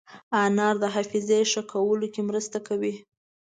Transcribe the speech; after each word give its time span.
انار 0.43 0.75
د 0.83 0.85
حافظې 0.95 1.39
ښه 1.51 1.61
کولو 1.71 2.07
کې 2.13 2.21
مرسته 2.29 2.57
کوي. 2.67 2.93